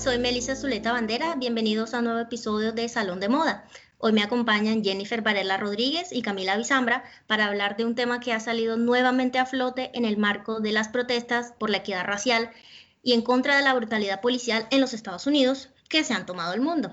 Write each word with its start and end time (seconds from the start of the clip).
Soy 0.00 0.16
Melissa 0.16 0.56
Zuleta 0.56 0.92
Bandera. 0.92 1.34
Bienvenidos 1.34 1.92
a 1.92 1.98
un 1.98 2.04
nuevo 2.04 2.20
episodio 2.20 2.72
de 2.72 2.88
Salón 2.88 3.20
de 3.20 3.28
Moda. 3.28 3.66
Hoy 3.98 4.14
me 4.14 4.22
acompañan 4.22 4.82
Jennifer 4.82 5.20
Varela 5.20 5.58
Rodríguez 5.58 6.08
y 6.10 6.22
Camila 6.22 6.56
Bizambra 6.56 7.04
para 7.26 7.44
hablar 7.44 7.76
de 7.76 7.84
un 7.84 7.94
tema 7.94 8.18
que 8.18 8.32
ha 8.32 8.40
salido 8.40 8.78
nuevamente 8.78 9.38
a 9.38 9.44
flote 9.44 9.90
en 9.92 10.06
el 10.06 10.16
marco 10.16 10.60
de 10.60 10.72
las 10.72 10.88
protestas 10.88 11.52
por 11.58 11.68
la 11.68 11.78
equidad 11.78 12.06
racial 12.06 12.50
y 13.02 13.12
en 13.12 13.20
contra 13.20 13.58
de 13.58 13.62
la 13.62 13.74
brutalidad 13.74 14.22
policial 14.22 14.66
en 14.70 14.80
los 14.80 14.94
Estados 14.94 15.26
Unidos 15.26 15.68
que 15.90 16.02
se 16.02 16.14
han 16.14 16.24
tomado 16.24 16.54
el 16.54 16.62
mundo. 16.62 16.90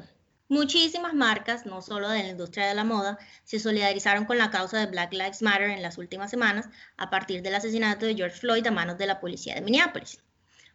Muchísimas 0.50 1.14
marcas, 1.14 1.66
no 1.66 1.82
solo 1.82 2.10
de 2.10 2.24
la 2.24 2.30
industria 2.30 2.68
de 2.68 2.76
la 2.76 2.84
moda, 2.84 3.18
se 3.46 3.60
solidarizaron 3.60 4.26
con 4.26 4.38
la 4.38 4.52
causa 4.52 4.80
de 4.80 4.88
Black 4.88 5.14
Lives 5.14 5.42
Matter 5.42 5.70
en 5.70 5.82
las 5.82 5.98
últimas 5.98 6.30
semanas 6.30 6.68
a 6.98 7.10
partir 7.10 7.42
del 7.42 7.56
asesinato 7.56 8.06
de 8.06 8.16
George 8.16 8.38
Floyd 8.38 8.68
a 8.68 8.72
manos 8.72 8.98
de 8.98 9.08
la 9.08 9.22
policía 9.22 9.56
de 9.56 9.62
Minneapolis. 9.62 10.20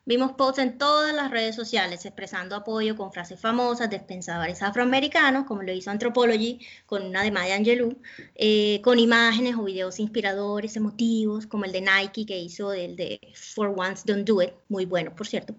Vimos 0.05 0.33
posts 0.33 0.59
en 0.59 0.79
todas 0.79 1.15
las 1.15 1.30
redes 1.30 1.55
sociales 1.55 2.05
expresando 2.05 2.56
apoyo 2.56 2.97
con 2.97 3.12
frases 3.12 3.39
famosas 3.39 3.89
de 3.89 4.00
pensadores 4.00 4.61
afroamericanos, 4.61 5.47
como 5.47 5.62
lo 5.62 5.72
hizo 5.72 5.92
Anthropology 5.92 6.59
con 6.86 7.06
una 7.06 7.22
de 7.22 7.31
Maya 7.31 7.55
Angelou, 7.55 7.97
eh, 8.34 8.81
con 8.83 8.98
imágenes 8.98 9.55
o 9.55 9.62
videos 9.62 10.00
inspiradores, 10.00 10.75
emotivos, 10.75 11.47
como 11.47 11.67
el 11.67 11.72
de 11.72 11.83
Nike 11.83 12.27
que 12.27 12.36
hizo 12.36 12.72
el 12.72 12.97
de 12.97 13.20
For 13.33 13.72
Once 13.77 14.03
Don't 14.05 14.27
Do 14.27 14.42
It, 14.42 14.50
muy 14.69 14.86
bueno, 14.86 15.14
por 15.14 15.28
cierto, 15.28 15.55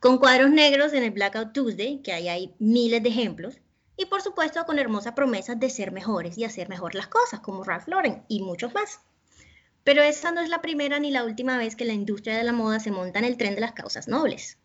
con 0.00 0.16
cuadros 0.16 0.50
negros 0.50 0.94
en 0.94 1.02
el 1.02 1.10
Blackout 1.10 1.52
Tuesday, 1.52 2.00
que 2.02 2.12
ahí 2.14 2.28
hay 2.28 2.54
miles 2.58 3.02
de 3.02 3.10
ejemplos, 3.10 3.58
y 3.98 4.06
por 4.06 4.22
supuesto 4.22 4.64
con 4.64 4.78
hermosas 4.78 5.12
promesas 5.12 5.60
de 5.60 5.68
ser 5.68 5.92
mejores 5.92 6.38
y 6.38 6.44
hacer 6.44 6.70
mejor 6.70 6.94
las 6.94 7.08
cosas, 7.08 7.40
como 7.40 7.64
Ralph 7.64 7.86
Lauren 7.88 8.24
y 8.28 8.40
muchos 8.40 8.72
más. 8.72 9.00
Pero 9.84 10.02
esta 10.02 10.32
no 10.32 10.40
es 10.40 10.48
la 10.48 10.62
primera 10.62 10.98
ni 10.98 11.10
la 11.10 11.24
última 11.24 11.58
vez 11.58 11.76
que 11.76 11.84
la 11.84 11.92
industria 11.92 12.36
de 12.36 12.44
la 12.44 12.52
moda 12.52 12.80
se 12.80 12.90
monta 12.90 13.18
en 13.18 13.26
el 13.26 13.36
tren 13.36 13.54
de 13.54 13.60
las 13.60 13.72
causas 13.72 14.08
nobles. 14.08 14.58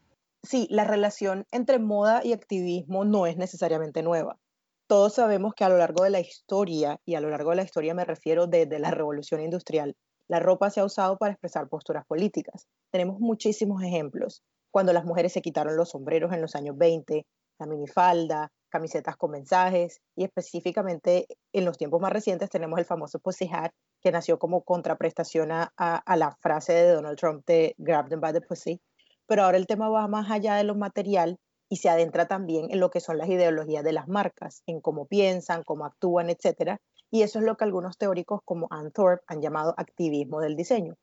Sí, 0.44 0.68
la 0.70 0.86
relación 0.86 1.46
entre 1.52 1.78
moda 1.78 2.22
y 2.24 2.32
activismo 2.32 3.04
no 3.04 3.28
es 3.28 3.36
necesariamente 3.36 4.02
nueva. 4.02 4.40
Todos 4.88 5.16
sabemos 5.16 5.54
que 5.54 5.66
a 5.66 5.70
lo 5.70 5.78
largo 5.78 6.06
de 6.06 6.10
la 6.10 6.22
historia, 6.22 7.02
y 7.06 7.16
a 7.16 7.22
lo 7.22 7.30
largo 7.30 7.50
de 7.50 7.58
la 7.58 7.64
historia 7.64 7.94
me 7.94 8.06
refiero 8.06 8.48
desde 8.48 8.80
la 8.80 8.92
revolución 8.92 9.42
industrial, 9.42 9.96
la 10.30 10.40
ropa 10.40 10.70
se 10.70 10.80
ha 10.80 10.86
usado 10.86 11.18
para 11.18 11.34
expresar 11.34 11.68
posturas 11.68 12.06
políticas. 12.06 12.68
Tenemos 12.90 13.20
muchísimos 13.20 13.84
ejemplos. 13.84 14.42
Cuando 14.72 14.94
las 14.94 15.04
mujeres 15.04 15.34
se 15.34 15.42
quitaron 15.42 15.76
los 15.76 15.90
sombreros 15.90 16.32
en 16.32 16.42
los 16.42 16.56
años 16.56 16.78
20, 16.78 17.26
la 17.60 17.66
minifalda, 17.66 18.52
camisetas 18.70 19.18
con 19.18 19.32
mensajes 19.32 20.00
y 20.16 20.24
específicamente 20.24 21.28
en 21.52 21.66
los 21.66 21.78
tiempos 21.78 22.00
más 22.00 22.14
recientes 22.14 22.50
tenemos 22.50 22.80
el 22.80 22.86
famoso 22.86 23.20
Hat 23.52 23.72
que 24.02 24.12
nació 24.12 24.40
como 24.40 24.64
contraprestación 24.64 25.52
a, 25.52 25.72
la 26.16 26.32
frase 26.40 26.74
de 26.74 26.92
Donald 26.92 27.18
Trump 27.18 27.46
de 27.46 27.76
Grab 27.78 28.10
them 28.10 28.22
by 28.22 28.34
the 28.34 28.42
pussy. 28.42 28.82
Pero 29.28 29.44
ahora 29.44 29.58
el 29.58 29.68
tema 29.68 29.90
va 29.90 30.08
más 30.08 30.32
allá 30.32 30.56
de 30.56 30.64
lo 30.64 30.76
material 30.76 31.38
y 31.70 31.78
se 31.78 31.90
adentra 31.90 32.28
también 32.28 32.72
en 32.72 32.80
lo 32.80 32.90
que 32.90 33.00
son 33.00 33.18
las 33.18 33.30
ideologías 33.30 33.84
de 33.84 33.94
las 33.94 34.08
marcas, 34.08 34.64
en 34.66 34.82
cómo 34.82 35.06
piensan, 35.06 35.64
cómo 35.64 35.86
actúan, 35.86 36.30
etc. 36.30 36.78
Y 37.12 37.22
eso 37.22 37.40
es 37.40 37.46
lo 37.46 37.56
que 37.56 37.64
algunos 37.64 37.98
teóricos 37.98 38.42
como 38.44 38.68
Ann 38.72 38.92
Thorpe 38.92 39.24
han 39.28 39.42
llamado 39.42 39.76
activismo 39.78 40.42
del 40.42 40.56
diseño, 40.56 40.96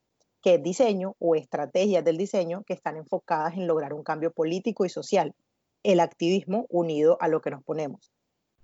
que 0.42 0.54
es 0.54 0.62
diseño 0.62 1.14
o 1.18 1.34
estrategias 1.34 2.04
del 2.04 2.16
diseño 2.16 2.64
que 2.64 2.74
están 2.74 2.96
enfocadas 2.96 3.54
en 3.54 3.66
lograr 3.66 3.92
un 3.92 4.02
cambio 4.02 4.32
político 4.32 4.84
y 4.84 4.88
social 4.88 5.34
el 5.84 6.00
activismo 6.00 6.66
unido 6.68 7.16
a 7.20 7.28
lo 7.28 7.40
que 7.40 7.50
nos 7.50 7.62
ponemos. 7.62 8.10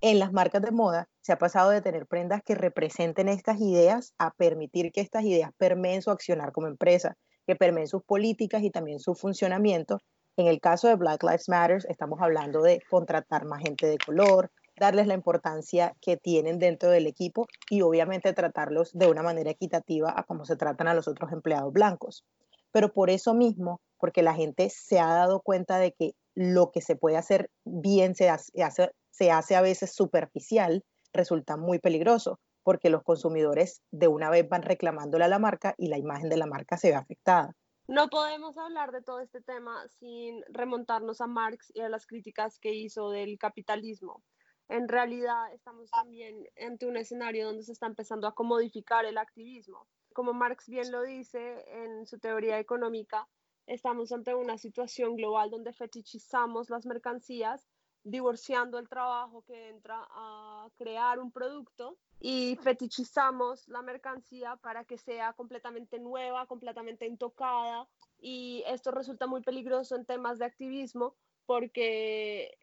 En 0.05 0.19
las 0.19 0.33
marcas 0.33 0.63
de 0.63 0.73
moda 0.73 1.09
se 1.21 1.33
ha 1.33 1.39
pasado 1.39 1.71
de 1.71 1.81
tener 1.81 2.09
prendas 2.09 2.43
que 2.43 2.57
representen 2.57 3.29
estas 3.29 3.61
ideas 3.61 4.15
a 4.19 4.33
permitir 4.33 4.91
que 4.91 5.01
estas 5.01 5.23
ideas 5.23 5.53
permeen 5.57 6.03
su 6.03 6.11
accionar 6.11 6.51
como 6.51 6.67
empresa, 6.67 7.17
que 7.47 7.55
permeen 7.55 7.87
sus 7.87 8.03
políticas 8.03 8.65
y 8.65 8.71
también 8.73 8.99
su 8.99 9.15
funcionamiento. 9.15 10.01
En 10.37 10.49
el 10.49 10.59
caso 10.61 10.89
de 10.89 10.97
Black 10.97 11.23
Lives 11.23 11.49
Matter, 11.49 11.85
estamos 11.89 12.21
hablando 12.21 12.63
de 12.63 12.81
contratar 12.91 13.45
más 13.45 13.63
gente 13.63 13.87
de 13.87 13.97
color, 13.97 14.51
darles 14.77 15.07
la 15.07 15.15
importancia 15.15 15.95
que 16.01 16.17
tienen 16.17 16.59
dentro 16.59 16.91
del 16.91 17.07
equipo 17.07 17.47
y 17.71 17.83
obviamente 17.83 18.33
tratarlos 18.33 18.91
de 18.95 19.07
una 19.07 19.23
manera 19.23 19.53
equitativa 19.53 20.13
a 20.17 20.25
como 20.25 20.45
se 20.45 20.57
tratan 20.57 20.89
a 20.89 20.95
los 20.95 21.07
otros 21.07 21.31
empleados 21.31 21.73
blancos. 21.73 22.25
Pero 22.73 22.93
por 22.93 23.09
eso 23.09 23.35
mismo, 23.35 23.81
porque 23.99 24.23
la 24.23 24.35
gente 24.35 24.69
se 24.69 24.99
ha 24.99 25.15
dado 25.15 25.43
cuenta 25.43 25.79
de 25.79 25.93
que 25.93 26.17
lo 26.35 26.73
que 26.73 26.81
se 26.81 26.97
puede 26.97 27.19
hacer 27.19 27.51
bien 27.65 28.17
se 28.17 28.31
hace, 28.31 28.91
se 29.13 29.31
hace 29.31 29.55
a 29.55 29.63
veces 29.63 29.95
superficial, 29.95 30.83
resulta 31.13 31.57
muy 31.57 31.79
peligroso 31.79 32.41
porque 32.65 32.91
los 32.91 33.03
consumidores 33.03 33.83
de 33.91 34.09
una 34.09 34.31
vez 34.31 34.49
van 34.49 34.63
reclamándole 34.63 35.25
a 35.25 35.29
la 35.29 35.39
marca 35.39 35.75
y 35.79 35.89
la 35.89 35.99
imagen 35.99 36.29
de 36.29 36.37
la 36.37 36.47
marca 36.47 36.77
se 36.77 36.91
ve 36.91 36.97
afectada. 36.97 37.55
No 37.89 38.09
podemos 38.09 38.57
hablar 38.57 38.93
de 38.93 39.03
todo 39.03 39.21
este 39.21 39.41
tema 39.41 39.87
sin 39.89 40.43
remontarnos 40.49 41.21
a 41.21 41.27
Marx 41.27 41.73
y 41.75 41.81
a 41.81 41.89
las 41.89 42.07
críticas 42.07 42.59
que 42.59 42.73
hizo 42.73 43.11
del 43.11 43.39
capitalismo. 43.39 44.23
En 44.69 44.89
realidad 44.89 45.53
estamos 45.53 45.91
también 45.91 46.47
ante 46.65 46.87
un 46.87 46.97
escenario 46.97 47.47
donde 47.47 47.65
se 47.65 47.73
está 47.73 47.87
empezando 47.87 48.29
a 48.29 48.35
comodificar 48.35 49.05
el 49.05 49.19
activismo. 49.19 49.87
Como 50.15 50.33
Marx 50.33 50.69
bien 50.69 50.93
lo 50.93 51.03
dice 51.03 51.65
en 51.67 52.07
su 52.07 52.19
teoría 52.19 52.59
económica, 52.59 53.29
estamos 53.67 54.13
ante 54.13 54.35
una 54.35 54.59
situación 54.59 55.17
global 55.17 55.51
donde 55.51 55.73
fetichizamos 55.73 56.71
las 56.71 56.87
mercancías, 56.87 57.69
divorciando 58.05 58.79
el 58.79 58.89
trabajo 58.89 59.43
que 59.43 59.69
entra 59.69 60.07
a 60.11 60.69
crear 60.77 61.19
un 61.21 61.31
producto 61.31 61.97
y 62.21 62.57
fetichizamos 62.63 63.67
la 63.69 63.83
mercancía 63.83 64.57
para 64.57 64.85
que 64.85 64.99
sea 64.99 65.33
completamente 65.33 65.99
nueva, 65.99 66.47
completamente 66.47 67.07
intocada. 67.07 67.89
Y 68.21 68.63
esto 68.67 68.91
resulta 68.91 69.27
muy 69.27 69.43
peligroso 69.43 69.97
en 69.97 70.07
temas 70.07 70.39
de 70.39 70.45
activismo 70.45 71.17
porque 71.47 72.57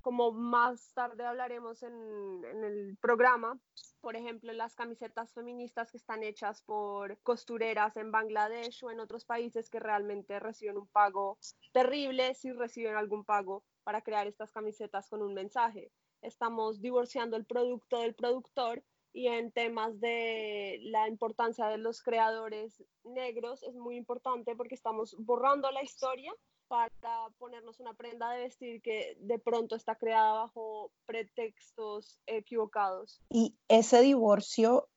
como 0.00 0.32
más 0.32 0.92
tarde 0.94 1.24
hablaremos 1.24 1.82
en, 1.82 1.92
en, 2.44 2.64
el 2.64 2.96
programa, 3.00 3.58
por 4.00 4.16
ejemplo, 4.16 4.52
las 4.52 4.74
camisetas 4.74 5.32
feministas 5.34 5.90
que 5.90 5.98
están 5.98 6.22
hechas 6.22 6.62
por 6.62 7.18
costureras 7.18 7.96
en 7.96 8.10
Bangladesh 8.10 8.84
o 8.84 8.90
en 8.90 9.00
otros 9.00 9.24
países 9.24 9.68
que 9.68 9.80
realmente 9.80 10.38
reciben 10.40 10.78
un 10.78 10.86
pago 10.88 11.38
terrible, 11.72 12.34
si 12.34 12.52
reciben 12.52 12.96
algún 12.96 13.24
pago 13.24 13.64
para 13.88 14.02
crear 14.02 14.26
estas 14.26 14.52
camisetas 14.52 15.08
con 15.08 15.22
un 15.22 15.32
mensaje. 15.32 15.90
Estamos 16.20 16.82
divorciando 16.82 17.38
el 17.38 17.46
producto 17.46 18.00
del 18.00 18.14
productor 18.14 18.84
y 19.14 19.28
en 19.28 19.50
temas 19.50 19.98
de 19.98 20.78
la 20.82 21.08
importancia 21.08 21.68
de 21.68 21.78
los 21.78 22.02
creadores 22.02 22.84
negros 23.02 23.62
es 23.62 23.74
muy 23.74 23.96
importante 23.96 24.54
porque 24.56 24.74
estamos 24.74 25.16
borrando 25.18 25.70
la 25.70 25.82
historia 25.82 26.30
para 26.66 27.30
ponernos 27.38 27.80
una 27.80 27.94
prenda 27.94 28.30
de 28.32 28.42
vestir 28.42 28.82
que 28.82 29.16
de 29.20 29.38
pronto 29.38 29.74
está 29.74 29.94
creada 29.94 30.34
bajo 30.34 30.92
pretextos 31.06 32.20
equivocados. 32.26 33.22
Y 33.30 33.56
ese 33.68 34.02
divorcio 34.02 34.90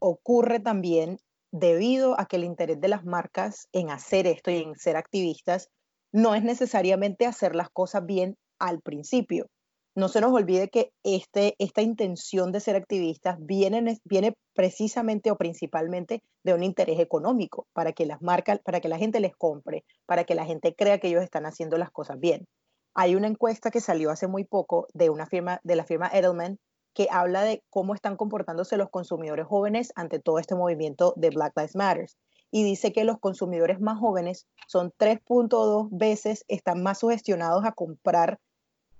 ocurre 0.00 0.60
también 0.60 1.18
debido 1.50 2.20
a 2.20 2.26
que 2.26 2.36
el 2.36 2.44
interés 2.44 2.78
de 2.78 2.88
las 2.88 3.06
marcas 3.06 3.70
en 3.72 3.88
hacer 3.88 4.26
esto 4.26 4.50
y 4.50 4.58
en 4.58 4.76
ser 4.76 4.98
activistas 4.98 5.70
no 6.14 6.36
es 6.36 6.44
necesariamente 6.44 7.26
hacer 7.26 7.56
las 7.56 7.68
cosas 7.70 8.06
bien 8.06 8.36
al 8.60 8.80
principio, 8.80 9.48
no 9.96 10.08
se 10.08 10.20
nos 10.20 10.32
olvide 10.32 10.68
que 10.68 10.92
este, 11.02 11.56
esta 11.58 11.82
intención 11.82 12.52
de 12.52 12.60
ser 12.60 12.76
activistas 12.76 13.36
viene, 13.40 14.00
viene 14.04 14.36
precisamente 14.52 15.32
o 15.32 15.36
principalmente 15.36 16.22
de 16.44 16.54
un 16.54 16.62
interés 16.62 17.00
económico, 17.00 17.66
para 17.72 17.92
que 17.92 18.06
las 18.06 18.22
marcas, 18.22 18.60
para 18.64 18.80
que 18.80 18.88
la 18.88 18.98
gente 18.98 19.18
les 19.18 19.36
compre, 19.36 19.84
para 20.06 20.24
que 20.24 20.36
la 20.36 20.44
gente 20.46 20.74
crea 20.74 20.98
que 20.98 21.08
ellos 21.08 21.22
están 21.22 21.46
haciendo 21.46 21.78
las 21.78 21.90
cosas 21.90 22.18
bien. 22.20 22.46
Hay 22.94 23.16
una 23.16 23.26
encuesta 23.26 23.70
que 23.70 23.80
salió 23.80 24.10
hace 24.10 24.28
muy 24.28 24.44
poco 24.44 24.86
de 24.94 25.10
una 25.10 25.26
firma, 25.26 25.60
de 25.64 25.76
la 25.76 25.84
firma 25.84 26.10
Edelman, 26.12 26.58
que 26.92 27.08
habla 27.10 27.42
de 27.42 27.62
cómo 27.70 27.94
están 27.94 28.16
comportándose 28.16 28.76
los 28.76 28.90
consumidores 28.90 29.46
jóvenes 29.46 29.92
ante 29.96 30.20
todo 30.20 30.38
este 30.38 30.54
movimiento 30.54 31.12
de 31.16 31.30
Black 31.30 31.52
Lives 31.56 31.74
Matter. 31.74 32.06
Y 32.56 32.62
dice 32.62 32.92
que 32.92 33.02
los 33.02 33.18
consumidores 33.18 33.80
más 33.80 33.98
jóvenes 33.98 34.46
son 34.68 34.92
3.2 34.96 35.88
veces, 35.90 36.44
están 36.46 36.84
más 36.84 37.00
sugestionados 37.00 37.64
a 37.64 37.72
comprar 37.72 38.38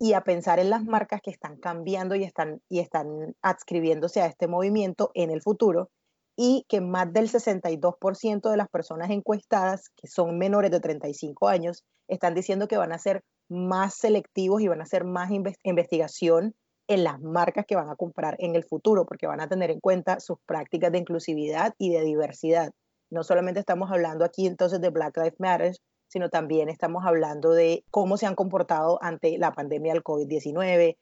y 0.01 0.15
a 0.15 0.23
pensar 0.23 0.59
en 0.59 0.71
las 0.71 0.83
marcas 0.83 1.21
que 1.23 1.31
están 1.31 1.59
cambiando 1.59 2.17
y 2.17 2.25
están, 2.25 2.61
y 2.69 2.81
están 2.81 3.37
adscribiéndose 3.43 4.21
a 4.21 4.27
este 4.27 4.49
movimiento 4.49 5.13
en 5.15 5.31
el 5.31 5.41
futuro 5.41 5.89
y 6.35 6.67
que 6.69 6.81
más 6.81 7.13
del 7.13 7.31
62% 7.31 8.51
de 8.51 8.57
las 8.57 8.69
personas 8.69 9.11
encuestadas, 9.11 9.89
que 9.91 10.09
son 10.09 10.37
menores 10.37 10.73
de 10.73 10.81
35 10.81 11.47
años, 11.47 11.85
están 12.09 12.35
diciendo 12.35 12.67
que 12.67 12.77
van 12.77 12.91
a 12.91 12.99
ser 12.99 13.23
más 13.49 13.95
selectivos 13.95 14.63
y 14.63 14.67
van 14.67 14.81
a 14.81 14.83
hacer 14.83 15.05
más 15.05 15.31
investigación 15.63 16.57
en 16.89 17.05
las 17.05 17.21
marcas 17.21 17.67
que 17.67 17.77
van 17.77 17.89
a 17.89 17.95
comprar 17.95 18.35
en 18.41 18.57
el 18.57 18.65
futuro, 18.65 19.07
porque 19.07 19.29
van 19.29 19.41
a 19.41 19.49
tener 19.49 19.71
en 19.71 19.79
cuenta 19.79 20.19
sus 20.19 20.39
prácticas 20.45 20.91
de 20.91 20.99
inclusividad 20.99 21.73
y 21.79 21.93
de 21.93 22.03
diversidad. 22.03 22.73
No 23.15 23.23
solamente 23.23 23.61
estamos 23.61 23.93
hablando 23.93 24.25
aquí 24.25 24.45
entonces 24.45 24.81
de 24.81 24.91
Black 24.91 25.17
Lives 25.17 25.39
Matter, 25.39 25.77
sino 26.09 26.31
también 26.31 26.69
estamos 26.69 27.05
hablando 27.07 27.53
de 27.53 27.85
cómo 27.93 28.17
se 28.17 28.27
han 28.27 28.35
comportado 28.35 28.99
ante 29.03 29.39
la 29.39 29.53
pandemia 29.53 29.93
del 29.93 30.03
COVID-19, 30.03 30.97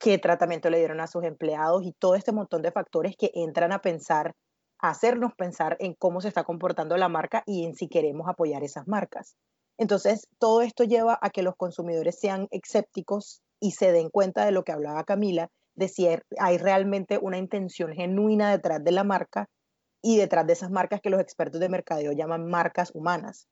qué 0.00 0.18
tratamiento 0.18 0.70
le 0.70 0.78
dieron 0.78 0.98
a 0.98 1.06
sus 1.06 1.22
empleados 1.22 1.84
y 1.84 1.92
todo 1.92 2.16
este 2.16 2.32
montón 2.32 2.62
de 2.62 2.72
factores 2.72 3.14
que 3.16 3.30
entran 3.34 3.70
a 3.70 3.80
pensar, 3.80 4.34
a 4.80 4.90
hacernos 4.90 5.34
pensar 5.36 5.76
en 5.78 5.94
cómo 5.94 6.20
se 6.20 6.26
está 6.26 6.42
comportando 6.42 6.96
la 6.96 7.08
marca 7.08 7.44
y 7.46 7.64
en 7.64 7.76
si 7.76 7.86
queremos 7.86 8.28
apoyar 8.28 8.64
esas 8.64 8.88
marcas. 8.88 9.36
Entonces, 9.78 10.26
todo 10.40 10.62
esto 10.62 10.82
lleva 10.82 11.16
a 11.22 11.30
que 11.30 11.44
los 11.44 11.54
consumidores 11.54 12.18
sean 12.18 12.48
escépticos 12.50 13.40
y 13.60 13.70
se 13.70 13.92
den 13.92 14.10
cuenta 14.10 14.44
de 14.44 14.50
lo 14.50 14.64
que 14.64 14.72
hablaba 14.72 15.04
Camila, 15.04 15.48
de 15.76 15.86
si 15.86 16.08
hay 16.08 16.58
realmente 16.58 17.20
una 17.22 17.38
intención 17.38 17.92
genuina 17.92 18.50
detrás 18.50 18.82
de 18.82 18.90
la 18.90 19.04
marca 19.04 19.48
y 20.02 20.18
detrás 20.18 20.46
de 20.46 20.52
esas 20.52 20.70
marcas 20.70 21.00
que 21.00 21.10
los 21.10 21.20
expertos 21.20 21.60
de 21.60 21.68
mercadeo 21.68 22.12
llaman 22.12 22.50
marcas 22.50 22.90
humanas. 22.92 23.48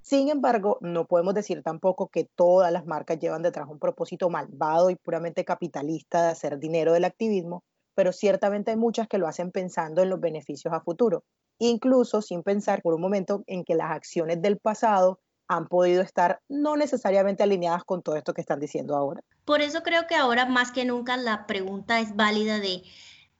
Sin 0.00 0.30
embargo, 0.30 0.78
no 0.80 1.06
podemos 1.06 1.34
decir 1.34 1.62
tampoco 1.62 2.08
que 2.08 2.24
todas 2.34 2.72
las 2.72 2.86
marcas 2.86 3.18
llevan 3.18 3.42
detrás 3.42 3.68
un 3.68 3.78
propósito 3.78 4.30
malvado 4.30 4.88
y 4.88 4.96
puramente 4.96 5.44
capitalista 5.44 6.22
de 6.22 6.28
hacer 6.30 6.58
dinero 6.58 6.94
del 6.94 7.04
activismo, 7.04 7.62
pero 7.94 8.12
ciertamente 8.12 8.70
hay 8.70 8.78
muchas 8.78 9.08
que 9.08 9.18
lo 9.18 9.28
hacen 9.28 9.50
pensando 9.52 10.02
en 10.02 10.08
los 10.08 10.18
beneficios 10.18 10.72
a 10.72 10.80
futuro, 10.80 11.24
incluso 11.58 12.22
sin 12.22 12.42
pensar 12.42 12.80
por 12.80 12.94
un 12.94 13.02
momento 13.02 13.44
en 13.46 13.62
que 13.62 13.74
las 13.74 13.90
acciones 13.90 14.40
del 14.40 14.58
pasado 14.58 15.20
han 15.48 15.66
podido 15.66 16.00
estar 16.00 16.40
no 16.48 16.76
necesariamente 16.76 17.42
alineadas 17.42 17.84
con 17.84 18.02
todo 18.02 18.16
esto 18.16 18.32
que 18.32 18.40
están 18.40 18.60
diciendo 18.60 18.96
ahora. 18.96 19.20
Por 19.44 19.60
eso 19.60 19.82
creo 19.82 20.06
que 20.06 20.14
ahora 20.14 20.46
más 20.46 20.70
que 20.70 20.84
nunca 20.84 21.16
la 21.16 21.46
pregunta 21.46 22.00
es 22.00 22.14
válida 22.14 22.60
de, 22.60 22.82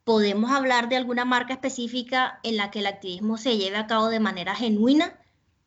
¿podemos 0.05 0.50
hablar 0.50 0.88
de 0.88 0.97
alguna 0.97 1.25
marca 1.25 1.55
específica 1.55 2.41
en 2.43 2.56
la 2.56 2.70
que 2.70 2.81
el 2.81 2.87
activismo 2.87 3.37
se 3.37 3.56
lleve 3.56 3.76
a 3.76 3.87
cabo 3.87 4.08
de 4.08 4.20
manera 4.20 4.55
genuina? 4.55 5.19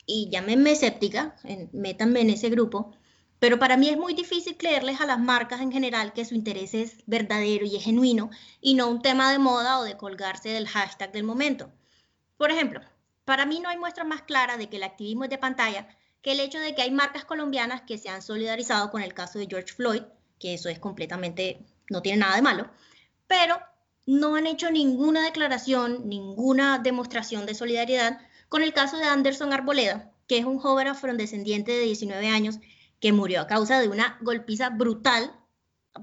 Y 0.05 0.29
llámenme 0.29 0.71
escéptica, 0.71 1.35
métanme 1.71 2.21
en 2.21 2.31
ese 2.31 2.49
grupo, 2.49 2.91
pero 3.39 3.59
para 3.59 3.75
mí 3.77 3.89
es 3.89 3.97
muy 3.97 4.13
difícil 4.13 4.55
creerles 4.57 5.01
a 5.01 5.05
las 5.05 5.19
marcas 5.19 5.61
en 5.61 5.71
general 5.71 6.13
que 6.13 6.25
su 6.25 6.33
interés 6.33 6.73
es 6.73 7.03
verdadero 7.07 7.65
y 7.65 7.75
es 7.75 7.83
genuino 7.83 8.29
y 8.61 8.73
no 8.73 8.89
un 8.89 9.01
tema 9.01 9.31
de 9.31 9.39
moda 9.39 9.79
o 9.79 9.83
de 9.83 9.97
colgarse 9.97 10.49
del 10.49 10.67
hashtag 10.67 11.11
del 11.11 11.23
momento. 11.23 11.69
Por 12.37 12.51
ejemplo, 12.51 12.79
para 13.25 13.45
mí 13.45 13.59
no 13.59 13.69
hay 13.69 13.77
muestra 13.77 14.03
más 14.03 14.21
clara 14.21 14.57
de 14.57 14.69
que 14.69 14.77
el 14.77 14.83
activismo 14.83 15.25
es 15.25 15.29
de 15.29 15.37
pantalla 15.37 15.87
que 16.21 16.31
el 16.31 16.39
hecho 16.39 16.59
de 16.59 16.73
que 16.73 16.81
hay 16.83 16.91
marcas 16.91 17.25
colombianas 17.25 17.81
que 17.81 17.97
se 17.97 18.09
han 18.09 18.21
solidarizado 18.21 18.89
con 18.91 19.01
el 19.01 19.13
caso 19.13 19.39
de 19.39 19.47
George 19.47 19.73
Floyd, 19.73 20.03
que 20.39 20.53
eso 20.53 20.69
es 20.69 20.79
completamente, 20.79 21.65
no 21.89 22.01
tiene 22.01 22.19
nada 22.19 22.35
de 22.37 22.41
malo, 22.41 22.69
pero 23.27 23.59
no 24.05 24.35
han 24.35 24.47
hecho 24.47 24.69
ninguna 24.71 25.23
declaración, 25.23 26.07
ninguna 26.07 26.79
demostración 26.79 27.45
de 27.45 27.55
solidaridad 27.55 28.19
con 28.49 28.61
el 28.61 28.73
caso 28.73 28.97
de 28.97 29.05
Anderson 29.05 29.53
Arboleda, 29.53 30.11
que 30.27 30.37
es 30.37 30.45
un 30.45 30.59
joven 30.59 30.87
afrodescendiente 30.87 31.71
de 31.71 31.81
19 31.81 32.27
años 32.27 32.59
que 32.99 33.13
murió 33.13 33.41
a 33.41 33.47
causa 33.47 33.79
de 33.79 33.87
una 33.87 34.17
golpiza 34.21 34.69
brutal 34.69 35.33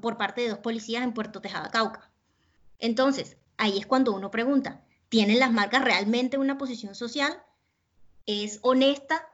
por 0.00 0.16
parte 0.16 0.42
de 0.42 0.48
dos 0.50 0.58
policías 0.58 1.02
en 1.02 1.12
Puerto 1.14 1.40
Tejada, 1.40 1.70
Cauca. 1.70 2.10
Entonces, 2.78 3.36
ahí 3.56 3.78
es 3.78 3.86
cuando 3.86 4.12
uno 4.12 4.30
pregunta, 4.30 4.82
¿tienen 5.08 5.38
las 5.38 5.52
marcas 5.52 5.84
realmente 5.84 6.38
una 6.38 6.58
posición 6.58 6.94
social? 6.94 7.42
¿Es 8.26 8.58
honesta 8.62 9.28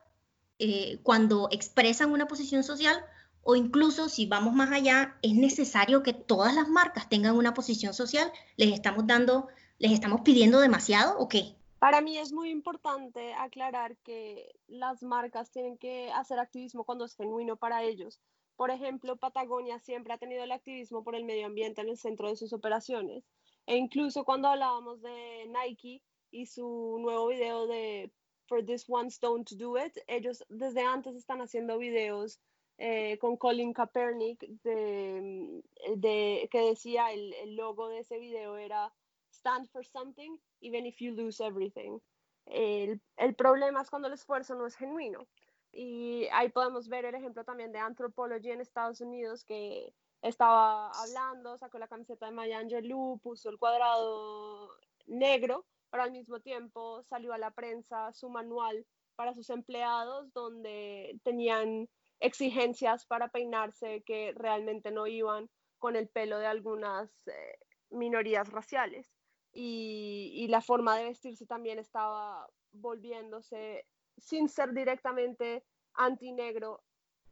eh, 0.58 1.00
cuando 1.02 1.48
expresan 1.50 2.12
una 2.12 2.26
posición 2.26 2.64
social 2.64 3.04
o 3.48 3.54
incluso 3.54 4.08
si 4.08 4.26
vamos 4.26 4.54
más 4.54 4.72
allá, 4.72 5.16
es 5.22 5.34
necesario 5.34 6.02
que 6.02 6.12
todas 6.12 6.52
las 6.52 6.68
marcas 6.68 7.08
tengan 7.08 7.36
una 7.36 7.54
posición 7.54 7.94
social. 7.94 8.32
¿Les 8.56 8.72
estamos 8.72 9.06
dando, 9.06 9.46
les 9.78 9.92
estamos 9.92 10.22
pidiendo 10.22 10.58
demasiado 10.58 11.16
o 11.16 11.28
qué? 11.28 11.54
Para 11.78 12.00
mí 12.00 12.18
es 12.18 12.32
muy 12.32 12.50
importante 12.50 13.34
aclarar 13.34 13.96
que 13.98 14.58
las 14.66 15.04
marcas 15.04 15.52
tienen 15.52 15.78
que 15.78 16.10
hacer 16.10 16.40
activismo 16.40 16.82
cuando 16.82 17.04
es 17.04 17.14
genuino 17.14 17.56
para 17.56 17.84
ellos. 17.84 18.20
Por 18.56 18.72
ejemplo, 18.72 19.16
Patagonia 19.16 19.78
siempre 19.78 20.12
ha 20.12 20.18
tenido 20.18 20.42
el 20.42 20.50
activismo 20.50 21.04
por 21.04 21.14
el 21.14 21.24
medio 21.24 21.46
ambiente 21.46 21.82
en 21.82 21.90
el 21.90 21.98
centro 21.98 22.28
de 22.28 22.34
sus 22.34 22.52
operaciones. 22.52 23.22
E 23.66 23.76
incluso 23.76 24.24
cuando 24.24 24.48
hablábamos 24.48 25.02
de 25.02 25.46
Nike 25.46 26.02
y 26.32 26.46
su 26.46 26.98
nuevo 27.00 27.28
video 27.28 27.68
de 27.68 28.10
For 28.48 28.64
This 28.64 28.86
One 28.88 29.08
Stone 29.08 29.44
to 29.44 29.54
Do 29.54 29.78
It. 29.78 29.96
Ellos 30.08 30.44
desde 30.48 30.82
antes 30.82 31.14
están 31.14 31.40
haciendo 31.40 31.78
videos 31.78 32.40
eh, 32.78 33.18
con 33.18 33.36
Colin 33.36 33.72
Kaepernick 33.72 34.40
de, 34.62 35.62
de 35.96 36.48
que 36.50 36.60
decía 36.60 37.12
el, 37.12 37.32
el, 37.34 37.56
logo 37.56 37.88
de 37.88 38.00
ese 38.00 38.18
video 38.18 38.56
era 38.56 38.92
Stand 39.30 39.68
for 39.68 39.84
something, 39.84 40.36
even 40.60 40.86
if 40.86 40.98
you 40.98 41.12
lose 41.12 41.42
everything. 41.42 41.98
El, 42.46 43.00
el 43.16 43.34
problema 43.34 43.82
es 43.82 43.90
cuando 43.90 44.08
el 44.08 44.14
esfuerzo 44.14 44.54
no 44.54 44.66
es 44.66 44.76
genuino. 44.76 45.26
Y 45.72 46.26
ahí 46.32 46.48
podemos 46.48 46.88
ver 46.88 47.04
el 47.04 47.14
ejemplo 47.14 47.44
también 47.44 47.72
de 47.72 47.78
Anthropology 47.78 48.50
en 48.50 48.60
Estados 48.60 49.00
Unidos 49.00 49.44
que 49.44 49.92
estaba 50.22 50.90
hablando, 50.90 51.58
sacó 51.58 51.78
la 51.78 51.88
camiseta 51.88 52.26
de 52.26 52.32
Maya 52.32 52.58
Angelou, 52.58 53.18
puso 53.18 53.50
el 53.50 53.58
cuadrado 53.58 54.70
negro 55.06 55.66
pero 55.90 56.02
al 56.02 56.12
mismo 56.12 56.40
tiempo 56.40 57.02
salió 57.04 57.32
a 57.32 57.38
la 57.38 57.50
prensa 57.50 58.12
su 58.12 58.28
manual 58.28 58.86
para 59.14 59.34
sus 59.34 59.50
empleados 59.50 60.32
donde 60.32 61.18
tenían 61.22 61.88
exigencias 62.20 63.06
para 63.06 63.28
peinarse 63.28 64.02
que 64.04 64.32
realmente 64.34 64.90
no 64.90 65.06
iban 65.06 65.50
con 65.78 65.96
el 65.96 66.08
pelo 66.08 66.38
de 66.38 66.46
algunas 66.46 67.10
eh, 67.28 67.58
minorías 67.90 68.50
raciales. 68.50 69.12
Y, 69.52 70.32
y, 70.34 70.48
la 70.48 70.60
forma 70.60 70.98
de 70.98 71.04
vestirse 71.04 71.46
también 71.46 71.78
estaba 71.78 72.46
volviéndose, 72.72 73.86
sin 74.18 74.48
ser 74.48 74.72
directamente 74.74 75.64
antinegro, 75.94 76.82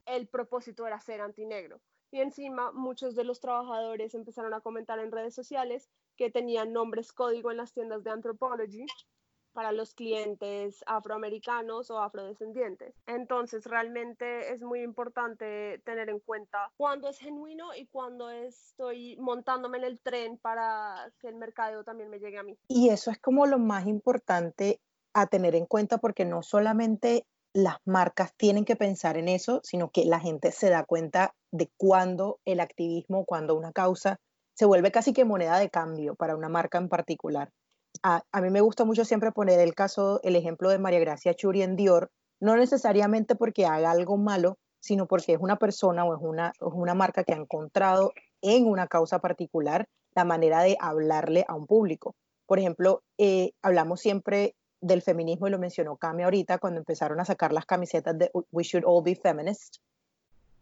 el 0.07 0.29
propósito 0.29 0.87
era 0.87 1.01
ser 1.01 1.21
antinegro. 1.21 1.81
Y 2.11 2.21
encima 2.21 2.73
muchos 2.73 3.15
de 3.15 3.25
los 3.25 3.41
trabajadores 3.41 4.15
empezaron 4.15 4.55
a 4.55 4.61
comentar 4.61 4.99
en 5.01 5.13
redes 5.13 5.35
sociales 5.35 5.91
que 6.17 6.31
tenían 6.31 6.73
nombres 6.73 7.13
código 7.13 7.51
en 7.51 7.57
las 7.57 7.73
tiendas 7.73 8.05
de 8.05 8.11
Anthropology 8.11 8.87
para 9.55 9.73
los 9.73 9.95
clientes 9.95 10.85
afroamericanos 10.87 11.91
o 11.91 12.01
afrodescendientes. 12.01 12.95
Entonces, 13.07 13.65
realmente 13.65 14.53
es 14.53 14.63
muy 14.63 14.83
importante 14.83 15.81
tener 15.85 16.11
en 16.11 16.21
cuenta 16.21 16.71
cuándo 16.77 17.09
es 17.09 17.19
genuino 17.19 17.75
y 17.75 17.87
cuándo 17.87 18.29
estoy 18.31 19.17
montándome 19.19 19.79
en 19.79 19.85
el 19.85 20.01
tren 20.01 20.37
para 20.37 21.11
que 21.21 21.29
el 21.29 21.37
mercado 21.37 21.85
también 21.85 22.11
me 22.11 22.19
llegue 22.19 22.39
a 22.39 22.43
mí. 22.43 22.59
Y 22.69 22.91
eso 22.91 23.11
es 23.11 23.19
como 23.19 23.47
lo 23.47 23.59
más 23.59 23.87
importante 23.87 24.81
a 25.15 25.29
tener 25.29 25.55
en 25.55 25.67
cuenta 25.67 25.99
porque 25.99 26.25
no 26.25 26.43
solamente 26.43 27.27
las 27.55 27.77
marcas 27.85 28.35
tienen 28.37 28.65
que 28.65 28.75
pensar 28.75 29.17
en 29.17 29.29
eso, 29.29 29.61
sino 29.63 29.91
que 29.91 30.05
la 30.05 30.19
gente 30.19 30.51
se 30.51 30.71
da 30.71 30.85
cuenta 30.85 31.35
de 31.53 31.71
cuándo 31.77 32.41
el 32.45 32.59
activismo, 32.59 33.25
cuando 33.25 33.55
una 33.55 33.73
causa 33.73 34.19
se 34.55 34.67
vuelve 34.67 34.91
casi 34.91 35.13
que 35.13 35.25
moneda 35.25 35.59
de 35.59 35.71
cambio 35.71 36.17
para 36.17 36.37
una 36.37 36.49
marca 36.49 36.79
en 36.79 36.89
particular. 36.89 37.51
A, 38.03 38.23
mí 38.41 38.51
me 38.51 38.61
gusta 38.61 38.85
mucho 38.85 39.05
siempre 39.05 39.33
poner 39.33 39.61
el 39.61 39.75
caso, 39.75 40.21
el 40.23 40.37
ejemplo 40.37 40.69
de 40.69 40.79
María 40.79 41.01
Gracia 41.01 41.35
Churi 41.35 41.63
en 41.63 41.77
Dior, 41.77 42.11
no 42.41 42.57
necesariamente 42.57 43.35
porque 43.35 43.67
haga 43.67 43.91
algo 43.91 44.17
malo, 44.17 44.59
sino 44.81 45.07
porque 45.07 45.33
es 45.33 45.39
una 45.41 45.57
persona 45.57 46.05
o 46.05 46.15
es 46.15 46.21
una, 46.21 46.53
una 46.61 46.95
marca 46.95 47.25
que 47.25 47.33
ha 47.33 47.37
encontrado 47.37 48.13
en 48.43 48.67
una 48.67 48.87
causa 48.87 49.21
particular 49.21 49.87
la 50.15 50.25
manera 50.25 50.63
de 50.63 50.77
hablarle 50.81 51.45
a 51.49 51.55
un 51.55 51.67
público. 51.67 52.15
Por 52.47 52.59
ejemplo, 52.59 53.03
eh, 53.19 53.53
hablamos 53.63 54.01
siempre 54.01 54.55
del 54.81 55.01
feminismo 55.01 55.49
y 55.49 55.51
lo 55.51 55.59
mencionó 55.59 55.97
Cami 55.97 56.25
ahorita 56.25 56.59
cuando 56.59 56.81
empezaron 56.81 57.19
a 57.21 57.25
sacar 57.25 57.53
las 57.53 57.65
camisetas 57.65 58.19
de 58.19 58.31
We 58.53 58.65
Should 58.65 58.85
All 58.87 59.03
Be 59.03 59.17
Feminists 59.17 59.81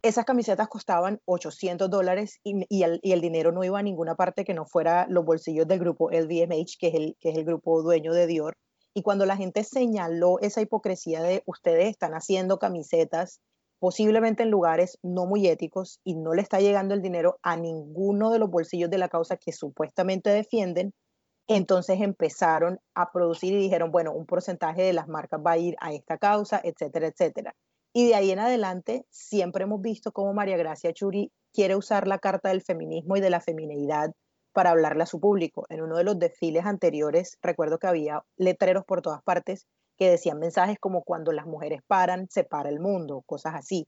esas 0.03 0.25
camisetas 0.25 0.67
costaban 0.67 1.21
800 1.25 1.89
dólares 1.89 2.39
y, 2.43 2.83
el, 2.83 3.21
dinero 3.21 3.53
no 3.53 3.63
iba 3.63 3.79
a 3.79 3.83
ninguna 3.83 4.15
parte 4.15 4.43
que 4.43 4.53
no 4.53 4.65
fuera 4.65 5.07
los 5.09 5.23
bolsillos 5.23 5.65
del 5.65 5.79
grupo 5.79 6.11
LVMH, 6.11 6.77
que 6.77 6.87
es, 6.89 6.93
el, 6.93 7.17
que 7.21 7.29
es 7.29 7.37
el 7.37 7.45
grupo 7.45 7.81
dueño 7.81 8.13
de 8.13 8.27
Dior. 8.27 8.57
Y 8.93 9.01
cuando 9.01 9.25
la 9.25 9.37
gente 9.37 9.63
señaló 9.63 10.39
esa 10.41 10.61
hipocresía 10.61 11.23
de 11.23 11.41
ustedes 11.45 11.89
están 11.89 12.13
haciendo 12.13 12.59
camisetas 12.59 13.39
posiblemente 13.79 14.43
en 14.43 14.51
lugares 14.51 14.99
no 15.03 15.25
muy 15.25 15.47
éticos 15.47 15.99
y 16.03 16.15
no 16.15 16.33
le 16.33 16.41
está 16.41 16.59
llegando 16.59 16.93
el 16.93 17.01
dinero 17.01 17.39
a 17.41 17.55
ninguno 17.55 18.29
de 18.29 18.39
los 18.39 18.49
bolsillos 18.49 18.89
de 18.89 18.97
la 18.97 19.09
causa 19.09 19.37
que 19.37 19.53
supuestamente 19.53 20.29
defienden, 20.29 20.93
entonces 21.47 22.01
empezaron 22.01 22.79
a 22.93 23.11
producir 23.11 23.53
y 23.53 23.57
dijeron, 23.57 23.91
bueno, 23.91 24.13
un 24.13 24.25
porcentaje 24.25 24.83
de 24.83 24.93
las 24.93 25.07
marcas 25.07 25.39
va 25.45 25.51
a 25.51 25.57
ir 25.57 25.75
a 25.79 25.93
esta 25.93 26.17
causa, 26.17 26.59
etcétera, 26.63 27.07
etcétera. 27.07 27.55
Y 27.93 28.07
de 28.07 28.15
ahí 28.15 28.31
en 28.31 28.39
adelante 28.39 29.05
siempre 29.11 29.63
hemos 29.63 29.79
visto 29.81 30.11
cómo 30.11 30.33
María 30.33 30.57
Gracia 30.57 30.91
Churi 30.93 31.31
quiere 31.53 31.75
usar 31.75 32.07
la 32.07 32.17
carta 32.17 32.49
del 32.49 32.63
feminismo 32.63 33.15
y 33.15 33.21
de 33.21 33.29
la 33.29 33.39
feminidad 33.39 34.13
para 34.51 34.71
hablarle 34.71 35.03
a 35.03 35.07
su 35.07 35.19
público. 35.19 35.65
En 35.69 35.81
uno 35.81 35.97
de 35.97 36.03
los 36.03 36.17
desfiles 36.17 36.65
anteriores 36.65 37.37
recuerdo 37.41 37.77
que 37.77 37.87
había 37.87 38.23
letreros 38.35 38.83
por 38.83 39.03
todas 39.03 39.21
partes 39.21 39.67
que 39.97 40.09
decían 40.09 40.39
mensajes 40.39 40.79
como 40.79 41.03
cuando 41.03 41.31
las 41.31 41.45
mujeres 41.45 41.81
paran, 41.85 42.27
se 42.31 42.43
para 42.43 42.69
el 42.69 42.79
mundo, 42.79 43.21
cosas 43.27 43.53
así. 43.53 43.87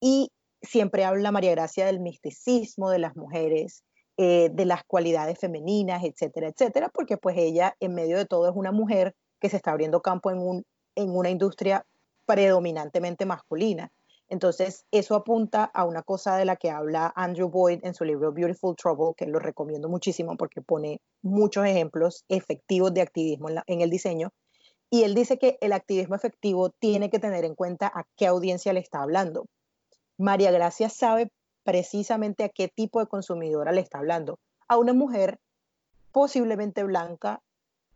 Y 0.00 0.30
siempre 0.60 1.04
habla 1.06 1.32
María 1.32 1.52
Gracia 1.52 1.86
del 1.86 2.00
misticismo 2.00 2.90
de 2.90 2.98
las 2.98 3.16
mujeres, 3.16 3.84
eh, 4.18 4.50
de 4.52 4.66
las 4.66 4.84
cualidades 4.84 5.38
femeninas, 5.38 6.04
etcétera, 6.04 6.48
etcétera, 6.48 6.90
porque 6.92 7.16
pues 7.16 7.38
ella 7.38 7.74
en 7.80 7.94
medio 7.94 8.18
de 8.18 8.26
todo 8.26 8.50
es 8.50 8.54
una 8.54 8.70
mujer 8.70 9.14
que 9.40 9.48
se 9.48 9.56
está 9.56 9.72
abriendo 9.72 10.02
campo 10.02 10.30
en, 10.30 10.38
un, 10.38 10.64
en 10.94 11.16
una 11.16 11.30
industria 11.30 11.86
predominantemente 12.26 13.26
masculina. 13.26 13.90
Entonces, 14.28 14.86
eso 14.90 15.14
apunta 15.14 15.64
a 15.64 15.84
una 15.84 16.02
cosa 16.02 16.36
de 16.36 16.44
la 16.44 16.56
que 16.56 16.70
habla 16.70 17.12
Andrew 17.14 17.48
Boyd 17.48 17.80
en 17.84 17.94
su 17.94 18.04
libro 18.04 18.32
Beautiful 18.32 18.74
Trouble, 18.74 19.14
que 19.16 19.26
lo 19.26 19.38
recomiendo 19.38 19.88
muchísimo 19.88 20.36
porque 20.36 20.62
pone 20.62 21.00
muchos 21.22 21.66
ejemplos 21.66 22.24
efectivos 22.28 22.92
de 22.94 23.02
activismo 23.02 23.48
en, 23.66 23.80
el 23.80 23.90
diseño. 23.90 24.32
Y 24.90 25.02
él 25.02 25.14
dice 25.14 25.38
que 25.38 25.58
el 25.60 25.72
activismo 25.72 26.14
efectivo 26.14 26.70
tiene 26.70 27.10
que 27.10 27.18
tener 27.18 27.44
en 27.44 27.54
cuenta 27.54 27.86
a 27.86 28.04
qué 28.16 28.26
audiencia 28.26 28.72
le 28.72 28.80
está 28.80 29.02
hablando. 29.02 29.46
María 30.16 30.50
Gracia 30.52 30.88
sabe 30.88 31.30
precisamente 31.62 32.44
a 32.44 32.48
qué 32.48 32.68
tipo 32.68 33.00
de 33.00 33.06
consumidora 33.06 33.72
le 33.72 33.80
está 33.80 33.98
hablando. 33.98 34.38
A 34.68 34.78
una 34.78 34.94
mujer 34.94 35.38
posiblemente 36.12 36.82
blanca 36.84 37.42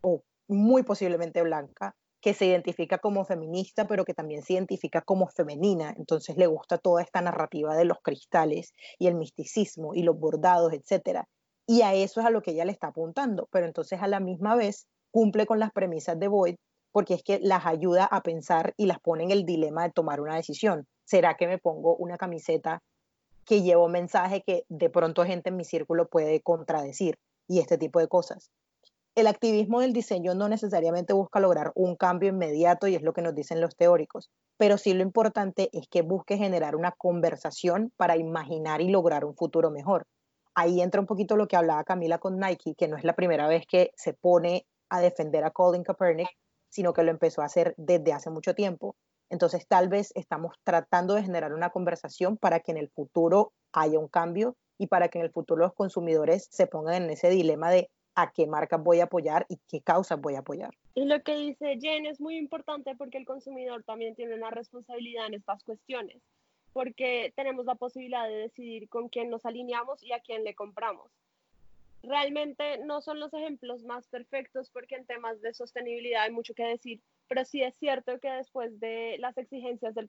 o 0.01 0.23
muy 0.47 0.83
posiblemente 0.83 1.41
blanca, 1.41 1.95
que 2.21 2.33
se 2.33 2.45
identifica 2.45 2.97
como 2.97 3.25
feminista, 3.25 3.87
pero 3.87 4.05
que 4.05 4.13
también 4.13 4.43
se 4.43 4.53
identifica 4.53 5.01
como 5.01 5.27
femenina. 5.27 5.93
Entonces 5.97 6.37
le 6.37 6.47
gusta 6.47 6.77
toda 6.77 7.01
esta 7.01 7.21
narrativa 7.21 7.75
de 7.75 7.85
los 7.85 7.99
cristales 8.01 8.73
y 8.97 9.07
el 9.07 9.15
misticismo 9.15 9.93
y 9.93 10.03
los 10.03 10.19
bordados, 10.19 10.73
etc. 10.73 11.23
Y 11.65 11.81
a 11.81 11.93
eso 11.93 12.19
es 12.19 12.25
a 12.25 12.31
lo 12.31 12.41
que 12.41 12.51
ella 12.51 12.65
le 12.65 12.71
está 12.71 12.87
apuntando, 12.87 13.47
pero 13.51 13.65
entonces 13.65 14.01
a 14.01 14.07
la 14.07 14.19
misma 14.19 14.55
vez 14.55 14.87
cumple 15.11 15.45
con 15.45 15.59
las 15.59 15.71
premisas 15.71 16.19
de 16.19 16.27
Boyd 16.27 16.55
porque 16.91 17.13
es 17.13 17.23
que 17.23 17.39
las 17.39 17.65
ayuda 17.65 18.05
a 18.05 18.21
pensar 18.23 18.73
y 18.77 18.85
las 18.85 18.99
pone 18.99 19.23
en 19.23 19.31
el 19.31 19.45
dilema 19.45 19.83
de 19.83 19.91
tomar 19.91 20.21
una 20.21 20.35
decisión. 20.35 20.87
¿Será 21.05 21.35
que 21.37 21.47
me 21.47 21.57
pongo 21.57 21.95
una 21.95 22.17
camiseta 22.17 22.81
que 23.45 23.61
lleva 23.61 23.85
un 23.85 23.91
mensaje 23.91 24.43
que 24.45 24.65
de 24.69 24.89
pronto 24.89 25.23
gente 25.23 25.49
en 25.49 25.55
mi 25.55 25.65
círculo 25.65 26.07
puede 26.07 26.41
contradecir 26.41 27.17
y 27.47 27.59
este 27.59 27.77
tipo 27.77 27.99
de 27.99 28.07
cosas? 28.07 28.51
El 29.15 29.27
activismo 29.27 29.81
del 29.81 29.93
diseño 29.93 30.33
no 30.35 30.47
necesariamente 30.47 31.13
busca 31.13 31.39
lograr 31.39 31.71
un 31.75 31.95
cambio 31.95 32.29
inmediato 32.29 32.87
y 32.87 32.95
es 32.95 33.01
lo 33.01 33.13
que 33.13 33.21
nos 33.21 33.35
dicen 33.35 33.61
los 33.61 33.75
teóricos, 33.75 34.29
pero 34.57 34.77
sí 34.77 34.93
lo 34.93 35.03
importante 35.03 35.69
es 35.73 35.87
que 35.89 36.01
busque 36.01 36.37
generar 36.37 36.75
una 36.75 36.91
conversación 36.91 37.91
para 37.97 38.17
imaginar 38.17 38.81
y 38.81 38.89
lograr 38.89 39.25
un 39.25 39.35
futuro 39.35 39.71
mejor. 39.71 40.05
Ahí 40.55 40.81
entra 40.81 41.01
un 41.01 41.07
poquito 41.07 41.35
lo 41.35 41.47
que 41.47 41.55
hablaba 41.55 41.83
Camila 41.83 42.19
con 42.19 42.37
Nike, 42.37 42.75
que 42.75 42.87
no 42.87 42.97
es 42.97 43.03
la 43.03 43.15
primera 43.15 43.47
vez 43.47 43.65
que 43.67 43.91
se 43.95 44.13
pone 44.13 44.65
a 44.89 45.01
defender 45.01 45.43
a 45.43 45.51
Colin 45.51 45.83
Kaepernick, 45.83 46.29
sino 46.69 46.93
que 46.93 47.03
lo 47.03 47.11
empezó 47.11 47.41
a 47.41 47.45
hacer 47.45 47.73
desde 47.77 48.13
hace 48.13 48.29
mucho 48.29 48.55
tiempo. 48.55 48.95
Entonces, 49.29 49.67
tal 49.67 49.89
vez 49.89 50.11
estamos 50.15 50.55
tratando 50.63 51.13
de 51.13 51.23
generar 51.23 51.53
una 51.53 51.69
conversación 51.69 52.37
para 52.37 52.59
que 52.59 52.71
en 52.71 52.77
el 52.77 52.89
futuro 52.89 53.53
haya 53.73 53.99
un 53.99 54.07
cambio 54.07 54.55
y 54.77 54.87
para 54.87 55.09
que 55.09 55.19
en 55.19 55.25
el 55.25 55.31
futuro 55.31 55.61
los 55.61 55.73
consumidores 55.73 56.47
se 56.51 56.67
pongan 56.67 57.03
en 57.03 57.09
ese 57.11 57.29
dilema 57.29 57.69
de 57.69 57.89
a 58.21 58.31
qué 58.31 58.47
marcas 58.47 58.81
voy 58.83 58.99
a 58.99 59.05
apoyar 59.05 59.45
y 59.49 59.57
qué 59.67 59.81
causas 59.81 60.19
voy 60.19 60.35
a 60.35 60.39
apoyar. 60.39 60.71
Y 60.95 61.05
lo 61.05 61.21
que 61.23 61.35
dice 61.35 61.77
Jen 61.79 62.05
es 62.05 62.19
muy 62.19 62.37
importante 62.37 62.95
porque 62.95 63.17
el 63.17 63.25
consumidor 63.25 63.83
también 63.83 64.15
tiene 64.15 64.35
una 64.35 64.49
responsabilidad 64.49 65.27
en 65.27 65.35
estas 65.35 65.63
cuestiones, 65.63 66.21
porque 66.73 67.33
tenemos 67.35 67.65
la 67.65 67.75
posibilidad 67.75 68.27
de 68.27 68.35
decidir 68.35 68.89
con 68.89 69.09
quién 69.09 69.29
nos 69.29 69.45
alineamos 69.45 70.03
y 70.03 70.11
a 70.11 70.19
quién 70.19 70.43
le 70.43 70.55
compramos. 70.55 71.09
Realmente 72.01 72.77
no 72.85 73.01
son 73.01 73.19
los 73.19 73.33
ejemplos 73.33 73.83
más 73.83 74.07
perfectos 74.07 74.69
porque 74.71 74.95
en 74.95 75.05
temas 75.05 75.41
de 75.41 75.53
sostenibilidad 75.53 76.23
hay 76.23 76.31
mucho 76.31 76.53
que 76.53 76.63
decir, 76.63 77.01
pero 77.27 77.43
sí 77.43 77.61
es 77.61 77.75
cierto 77.75 78.19
que 78.19 78.31
después 78.31 78.79
de 78.79 79.17
las 79.19 79.37
exigencias 79.37 79.93
del, 79.95 80.07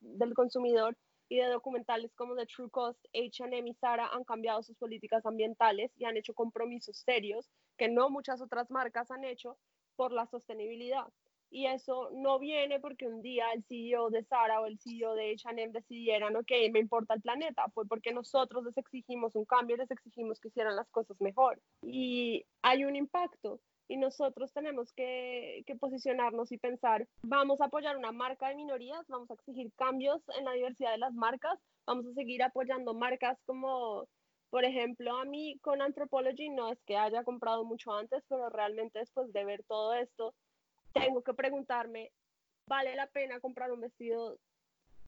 del 0.00 0.34
consumidor 0.34 0.96
y 1.28 1.38
de 1.38 1.46
documentales 1.46 2.14
como 2.14 2.36
The 2.36 2.46
True 2.46 2.70
Cost, 2.70 3.04
H&M 3.14 3.68
y 3.68 3.74
Zara 3.74 4.08
han 4.08 4.24
cambiado 4.24 4.62
sus 4.62 4.76
políticas 4.76 5.24
ambientales 5.24 5.90
y 5.96 6.04
han 6.04 6.16
hecho 6.16 6.34
compromisos 6.34 6.98
serios 6.98 7.50
que 7.76 7.88
no 7.88 8.10
muchas 8.10 8.40
otras 8.40 8.70
marcas 8.70 9.10
han 9.10 9.24
hecho 9.24 9.56
por 9.96 10.12
la 10.12 10.26
sostenibilidad. 10.26 11.06
Y 11.50 11.66
eso 11.66 12.08
no 12.14 12.38
viene 12.38 12.80
porque 12.80 13.06
un 13.06 13.20
día 13.20 13.52
el 13.52 13.62
CEO 13.64 14.08
de 14.08 14.24
Zara 14.24 14.62
o 14.62 14.66
el 14.66 14.78
CEO 14.78 15.14
de 15.14 15.32
H&M 15.32 15.70
decidieran, 15.72 16.34
ok, 16.34 16.50
me 16.72 16.80
importa 16.80 17.12
el 17.12 17.20
planeta, 17.20 17.66
fue 17.74 17.86
porque 17.86 18.12
nosotros 18.12 18.64
les 18.64 18.76
exigimos 18.78 19.34
un 19.34 19.44
cambio, 19.44 19.76
les 19.76 19.90
exigimos 19.90 20.40
que 20.40 20.48
hicieran 20.48 20.76
las 20.76 20.88
cosas 20.90 21.20
mejor. 21.20 21.60
Y 21.82 22.46
hay 22.62 22.86
un 22.86 22.96
impacto 22.96 23.60
y 23.88 23.96
nosotros 23.96 24.52
tenemos 24.52 24.92
que, 24.92 25.64
posicionarnos 25.80 26.52
y 26.52 26.58
pensar, 26.58 27.06
vamos 27.22 27.60
a 27.60 27.66
apoyar 27.66 27.96
una 27.96 28.12
marca 28.12 28.48
de 28.48 28.54
minorías, 28.54 29.06
vamos 29.08 29.30
a 29.30 29.34
exigir 29.34 29.72
cambios 29.76 30.22
en 30.38 30.44
la 30.44 30.52
diversidad 30.52 30.92
de 30.92 30.98
las 30.98 31.14
marcas, 31.14 31.58
vamos 31.86 32.06
a 32.06 32.14
seguir 32.14 32.42
apoyando 32.42 32.94
marcas 32.94 33.38
como, 33.44 34.06
por 34.50 34.64
ejemplo, 34.64 35.16
a 35.16 35.24
mí 35.24 35.58
con 35.60 35.82
Anthropology 35.82 36.50
no 36.50 36.72
es 36.72 36.78
que 36.86 36.96
haya 36.96 37.24
comprado 37.24 37.64
mucho 37.64 37.92
antes, 37.92 38.22
pero 38.28 38.48
realmente 38.48 39.00
después 39.00 39.32
de 39.32 39.44
ver 39.44 39.64
todo 39.64 39.94
esto, 39.94 40.34
tengo 40.92 41.22
que 41.22 41.34
preguntarme, 41.34 42.12
¿vale 42.66 42.94
la 42.94 43.08
pena 43.08 43.40
comprar 43.40 43.72
un 43.72 43.80
vestido 43.80 44.38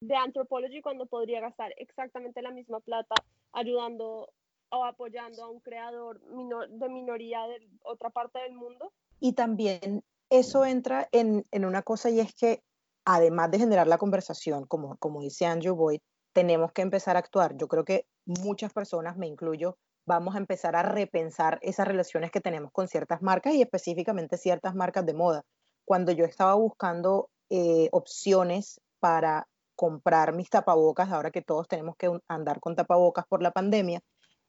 de 0.00 0.16
Anthropology 0.16 0.82
cuando 0.82 1.06
podría 1.06 1.40
gastar 1.40 1.72
exactamente 1.76 2.42
la 2.42 2.50
misma 2.50 2.80
plata 2.80 3.14
ayudando 3.52 4.30
apoyando 4.82 5.44
a 5.44 5.50
un 5.50 5.60
creador 5.60 6.20
de 6.20 6.88
minoría 6.88 7.46
de 7.46 7.60
otra 7.82 8.10
parte 8.10 8.40
del 8.40 8.54
mundo. 8.54 8.92
Y 9.20 9.34
también 9.34 10.02
eso 10.30 10.64
entra 10.64 11.08
en, 11.12 11.44
en, 11.52 11.64
una 11.64 11.82
cosa 11.82 12.10
y 12.10 12.18
es 12.18 12.34
que 12.34 12.62
además 13.04 13.50
de 13.50 13.58
generar 13.58 13.86
la 13.86 13.98
conversación, 13.98 14.66
como, 14.66 14.96
como 14.96 15.20
dice 15.20 15.46
Andrew 15.46 15.76
Boyd, 15.76 16.00
tenemos 16.32 16.72
que 16.72 16.82
empezar 16.82 17.16
a 17.16 17.20
actuar. 17.20 17.56
Yo 17.56 17.68
creo 17.68 17.84
que 17.84 18.06
muchas 18.24 18.72
personas, 18.72 19.16
me 19.16 19.26
incluyo, 19.26 19.76
vamos 20.06 20.34
a 20.34 20.38
empezar 20.38 20.76
a 20.76 20.82
repensar 20.82 21.58
esas 21.62 21.86
relaciones 21.86 22.30
que 22.30 22.40
tenemos 22.40 22.72
con 22.72 22.88
ciertas 22.88 23.22
marcas 23.22 23.54
y 23.54 23.62
específicamente 23.62 24.36
ciertas 24.36 24.74
marcas 24.74 25.06
de 25.06 25.14
moda. 25.14 25.44
Cuando 25.84 26.12
yo 26.12 26.24
estaba 26.24 26.54
buscando 26.54 27.30
eh, 27.50 27.88
opciones 27.92 28.80
para 29.00 29.46
comprar 29.76 30.32
mis 30.32 30.50
tapabocas, 30.50 31.10
ahora 31.10 31.30
que 31.30 31.42
todos 31.42 31.68
tenemos 31.68 31.96
que 31.96 32.10
andar 32.28 32.60
con 32.60 32.76
tapabocas 32.76 33.26
por 33.26 33.42
la 33.42 33.50
pandemia, 33.50 34.00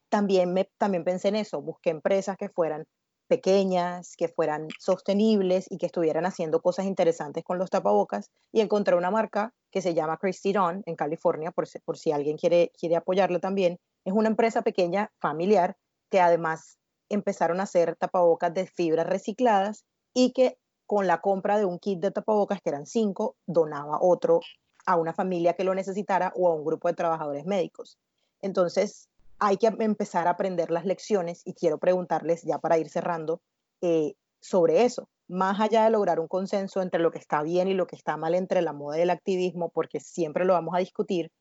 también, 0.10 0.54
me, 0.54 0.70
también 0.78 1.04
pensé 1.04 1.30
en 1.30 1.36
eso, 1.36 1.62
busqué 1.62 1.90
empresas 1.90 2.38
que 2.38 2.50
fueran 2.50 2.86
pequeñas, 3.28 4.16
que 4.16 4.28
fueran 4.28 4.68
sostenibles 4.80 5.66
y 5.70 5.78
que 5.78 5.88
estuvieran 5.88 6.26
haciendo 6.26 6.62
cosas 6.62 6.86
interesantes 6.86 7.44
con 7.44 7.58
los 7.58 7.70
tapabocas 7.70 8.30
y 8.52 8.62
encontré 8.62 8.96
una 8.96 9.12
marca 9.12 9.54
que 9.72 9.82
se 9.82 9.94
llama 9.94 10.18
Christy 10.18 10.54
Dawn 10.54 10.84
en 10.86 10.96
California, 10.96 11.52
por 11.52 11.68
si, 11.68 11.80
por 11.80 11.98
si 11.98 12.12
alguien 12.12 12.38
quiere, 12.38 12.72
quiere 12.80 12.96
apoyarla 12.96 13.40
también. 13.40 13.80
Es 14.06 14.14
una 14.14 14.30
empresa 14.30 14.62
pequeña, 14.62 15.12
familiar, 15.20 15.76
que 16.12 16.22
además 16.22 16.78
empezaron 17.10 17.60
a 17.60 17.64
hacer 17.64 17.96
tapabocas 17.96 18.54
de 18.54 18.68
fibras 18.68 19.08
recicladas 19.08 19.86
y 20.14 20.32
que 20.32 20.58
con 20.86 21.08
la 21.08 21.20
compra 21.22 21.58
de 21.58 21.66
un 21.66 21.80
kit 21.80 22.00
de 22.00 22.12
tapabocas, 22.12 22.62
que 22.62 22.70
eran 22.70 22.86
cinco, 22.86 23.36
donaba 23.48 23.98
otro 24.02 24.42
a 24.86 24.98
una 24.98 25.14
familia 25.14 25.54
que 25.54 25.64
lo 25.64 25.74
necesitara 25.74 26.32
o 26.36 26.48
a 26.48 26.54
un 26.54 26.64
grupo 26.64 26.88
de 26.88 26.94
trabajadores 26.94 27.46
médicos. 27.46 27.98
Entonces, 28.42 29.10
hay 29.40 29.58
que 29.58 29.68
empezar 29.68 30.28
a 30.28 30.32
aprender 30.32 30.72
las 30.72 30.86
lecciones 30.86 31.42
y 31.46 31.54
quiero 31.54 31.78
preguntarles 31.78 32.44
ya 32.44 32.60
para 32.60 32.78
ir 32.78 32.90
cerrando 32.90 33.42
eh, 33.82 34.16
sobre 34.40 34.84
eso, 34.84 35.10
más 35.28 35.60
allá 35.60 35.84
de 35.84 35.90
lograr 35.90 36.20
un 36.20 36.28
consenso 36.28 36.82
entre 36.82 37.02
lo 37.02 37.12
que 37.12 37.20
está 37.20 37.42
bien 37.44 37.68
y 37.68 37.74
lo 37.74 37.88
que 37.88 37.96
está 37.96 38.18
mal 38.18 38.36
entre 38.36 38.62
la 38.62 38.74
moda 38.74 38.98
y 38.98 39.02
el 39.02 39.10
activismo, 39.10 39.70
porque 39.70 40.00
siempre 40.00 40.46
lo 40.46 40.54
vamos 40.54 40.76
a 40.76 40.80
discutir, 40.80 41.32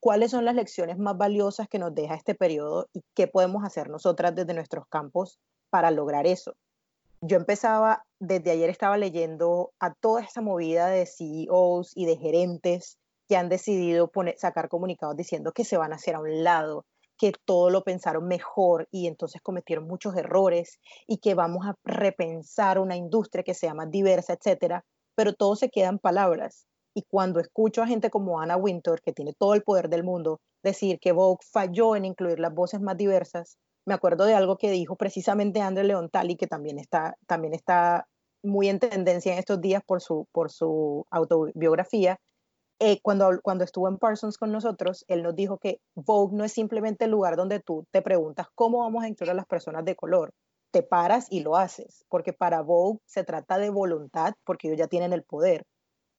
cuáles 0.00 0.32
son 0.32 0.44
las 0.44 0.54
lecciones 0.54 0.98
más 0.98 1.16
valiosas 1.16 1.68
que 1.68 1.78
nos 1.78 1.94
deja 1.94 2.14
este 2.14 2.34
periodo 2.34 2.88
y 2.92 3.02
qué 3.14 3.26
podemos 3.26 3.64
hacer 3.64 3.88
nosotras 3.88 4.34
desde 4.34 4.54
nuestros 4.54 4.86
campos 4.88 5.38
para 5.70 5.90
lograr 5.90 6.26
eso. 6.26 6.54
Yo 7.20 7.38
empezaba, 7.38 8.04
desde 8.18 8.50
ayer 8.50 8.68
estaba 8.68 8.98
leyendo 8.98 9.72
a 9.80 9.94
toda 9.94 10.20
esta 10.20 10.42
movida 10.42 10.88
de 10.88 11.06
CEOs 11.06 11.96
y 11.96 12.04
de 12.04 12.18
gerentes 12.18 12.98
que 13.28 13.36
han 13.38 13.48
decidido 13.48 14.10
sacar 14.36 14.68
comunicados 14.68 15.16
diciendo 15.16 15.52
que 15.52 15.64
se 15.64 15.78
van 15.78 15.92
a 15.92 15.96
hacer 15.96 16.16
a 16.16 16.20
un 16.20 16.44
lado, 16.44 16.84
que 17.18 17.32
todo 17.44 17.70
lo 17.70 17.82
pensaron 17.84 18.26
mejor 18.26 18.88
y 18.90 19.06
entonces 19.06 19.40
cometieron 19.42 19.86
muchos 19.86 20.16
errores 20.16 20.80
y 21.06 21.18
que 21.18 21.34
vamos 21.34 21.66
a 21.66 21.74
repensar 21.84 22.78
una 22.78 22.96
industria 22.96 23.44
que 23.44 23.54
sea 23.54 23.74
más 23.74 23.90
diversa, 23.90 24.34
etcétera, 24.34 24.84
pero 25.14 25.32
todo 25.32 25.56
se 25.56 25.70
queda 25.70 25.88
en 25.88 25.98
palabras. 25.98 26.66
Y 26.94 27.02
cuando 27.02 27.40
escucho 27.40 27.82
a 27.82 27.86
gente 27.86 28.10
como 28.10 28.40
Anna 28.40 28.56
Winter 28.56 29.00
que 29.00 29.12
tiene 29.12 29.32
todo 29.32 29.54
el 29.54 29.62
poder 29.62 29.88
del 29.88 30.04
mundo, 30.04 30.40
decir 30.62 30.98
que 31.00 31.12
Vogue 31.12 31.44
falló 31.50 31.96
en 31.96 32.04
incluir 32.04 32.38
las 32.38 32.54
voces 32.54 32.80
más 32.80 32.96
diversas, 32.96 33.58
me 33.86 33.94
acuerdo 33.94 34.24
de 34.24 34.34
algo 34.34 34.56
que 34.56 34.70
dijo 34.70 34.96
precisamente 34.96 35.60
André 35.60 35.84
Leontali, 35.84 36.36
que 36.36 36.46
también 36.46 36.78
está, 36.78 37.16
también 37.26 37.52
está 37.52 38.06
muy 38.42 38.68
en 38.68 38.78
tendencia 38.78 39.32
en 39.32 39.38
estos 39.38 39.60
días 39.60 39.82
por 39.84 40.00
su, 40.00 40.26
por 40.32 40.50
su 40.50 41.06
autobiografía, 41.10 42.18
eh, 42.80 43.00
cuando, 43.02 43.40
cuando 43.42 43.64
estuvo 43.64 43.88
en 43.88 43.98
Parsons 43.98 44.36
con 44.36 44.52
nosotros, 44.52 45.04
él 45.08 45.22
nos 45.22 45.34
dijo 45.34 45.58
que 45.58 45.80
Vogue 45.94 46.36
no 46.36 46.44
es 46.44 46.52
simplemente 46.52 47.04
el 47.04 47.12
lugar 47.12 47.36
donde 47.36 47.60
tú 47.60 47.86
te 47.90 48.02
preguntas 48.02 48.48
cómo 48.54 48.78
vamos 48.78 49.04
a 49.04 49.08
incluir 49.08 49.30
a 49.30 49.34
las 49.34 49.46
personas 49.46 49.84
de 49.84 49.96
color. 49.96 50.32
Te 50.72 50.82
paras 50.82 51.28
y 51.30 51.40
lo 51.40 51.56
haces, 51.56 52.04
porque 52.08 52.32
para 52.32 52.62
Vogue 52.62 52.98
se 53.06 53.22
trata 53.22 53.58
de 53.58 53.70
voluntad, 53.70 54.34
porque 54.44 54.68
ellos 54.68 54.78
ya 54.78 54.88
tienen 54.88 55.12
el 55.12 55.22
poder. 55.22 55.64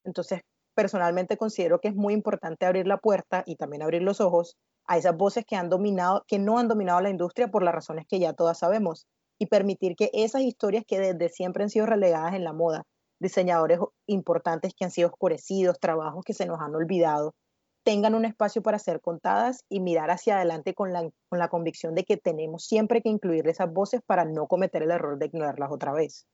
Entonces, 0.04 0.40
personalmente 0.74 1.36
considero 1.36 1.80
que 1.80 1.88
es 1.88 1.94
muy 1.94 2.14
importante 2.14 2.64
abrir 2.64 2.86
la 2.86 2.98
puerta 2.98 3.42
y 3.46 3.56
también 3.56 3.82
abrir 3.82 4.02
los 4.02 4.20
ojos 4.20 4.56
a 4.86 4.96
esas 4.96 5.16
voces 5.16 5.44
que 5.46 5.56
han 5.56 5.68
dominado, 5.68 6.24
que 6.26 6.38
no 6.38 6.58
han 6.58 6.68
dominado 6.68 7.00
la 7.00 7.10
industria 7.10 7.48
por 7.48 7.62
las 7.62 7.74
razones 7.74 8.06
que 8.08 8.18
ya 8.18 8.32
todas 8.32 8.58
sabemos 8.58 9.06
y 9.38 9.46
permitir 9.46 9.96
que 9.96 10.10
esas 10.12 10.42
historias 10.42 10.84
que 10.86 10.98
desde 10.98 11.28
siempre 11.28 11.64
han 11.64 11.70
sido 11.70 11.86
relegadas 11.86 12.34
en 12.34 12.44
la 12.44 12.52
moda, 12.52 12.84
diseñadores 13.18 13.80
importantes 14.06 14.74
que 14.74 14.84
han 14.84 14.90
sido 14.90 15.08
oscurecidos, 15.08 15.78
trabajos 15.80 16.24
que 16.24 16.34
se 16.34 16.46
nos 16.46 16.60
han 16.60 16.74
olvidado, 16.74 17.34
tengan 17.84 18.14
un 18.14 18.24
espacio 18.24 18.62
para 18.62 18.78
ser 18.78 19.00
contadas 19.00 19.64
y 19.68 19.80
mirar 19.80 20.10
hacia 20.10 20.36
adelante 20.36 20.74
con 20.74 20.92
la, 20.92 21.08
con 21.28 21.38
la 21.38 21.48
convicción 21.48 21.94
de 21.94 22.04
que 22.04 22.16
tenemos 22.16 22.64
siempre 22.64 23.00
que 23.00 23.08
incluir 23.08 23.46
esas 23.46 23.72
voces 23.72 24.02
para 24.04 24.24
no 24.24 24.48
cometer 24.48 24.82
el 24.82 24.90
error 24.90 25.18
de 25.18 25.26
ignorarlas 25.26 25.70
otra 25.70 25.92
vez. 25.92 26.26